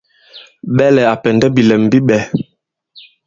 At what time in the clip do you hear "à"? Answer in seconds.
1.13-1.15